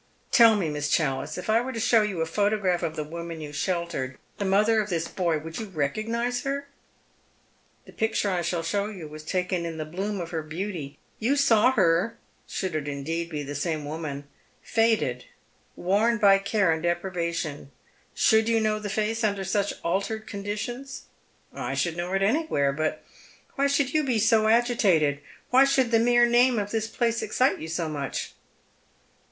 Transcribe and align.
Tell 0.31 0.55
me, 0.55 0.67
Miss 0.67 0.89
Challice, 0.89 1.37
if 1.37 1.47
I 1.47 1.61
were 1.61 1.71
to 1.71 1.79
show 1.79 2.01
you 2.01 2.21
a 2.21 2.25
photograph 2.25 2.81
of 2.81 2.95
the 2.95 3.03
woman 3.03 3.39
you 3.39 3.53
sheltered, 3.53 4.17
the 4.39 4.45
mother 4.45 4.81
of 4.81 4.89
this 4.89 5.07
boy, 5.07 5.37
would 5.37 5.59
you 5.59 5.67
recognise 5.67 6.41
her? 6.41 6.67
The 7.85 7.91
picture 7.93 8.31
I 8.31 8.41
shall 8.41 8.63
show 8.63 8.87
you 8.87 9.07
was 9.07 9.21
taken 9.23 9.63
in 9.63 9.77
the 9.77 9.85
bloom 9.85 10.19
of 10.19 10.31
her 10.31 10.41
beauty. 10.41 10.97
You 11.19 11.35
saw 11.35 11.73
her— 11.73 12.17
should 12.47 12.73
it 12.73 12.87
indeed 12.87 13.29
be 13.29 13.43
the 13.43 13.53
same 13.53 13.85
woman— 13.85 14.27
faded, 14.75 15.25
worn 15.75 16.17
by 16.17 16.39
care 16.39 16.71
and 16.71 16.81
deprivation. 16.81 17.69
Should 18.15 18.49
you 18.49 18.59
know 18.59 18.79
the 18.79 18.89
face 18.89 19.23
under 19.23 19.43
such 19.43 19.71
altered 19.83 20.25
conditions?"" 20.25 21.03
I 21.53 21.75
should 21.75 21.95
know 21.95 22.11
it 22.13 22.23
anywhere. 22.23 22.73
But 22.73 23.05
why 23.53 23.67
should 23.67 23.93
you 23.93 24.03
be 24.03 24.17
so 24.17 24.47
agitated? 24.47 25.19
"Why 25.51 25.63
should 25.63 25.91
the 25.91 25.99
mere 25.99 26.25
name 26.25 26.57
of 26.57 26.71
this 26.71 26.87
place 26.87 27.21
ex:cite 27.21 27.59
you 27.59 27.67
so 27.67 27.87
much 27.87 28.33